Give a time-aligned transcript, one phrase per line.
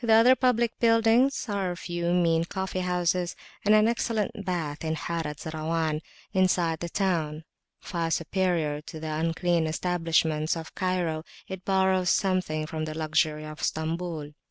[0.03, 4.93] The other public buildings are a few mean coffee houses and an excellent bath in
[4.93, 6.01] the Harat Zarawan,
[6.33, 7.43] inside the town:
[7.79, 13.61] far superior to the unclean establishments of Cairo, it borrows something from the luxury of
[13.61, 14.33] Stambul.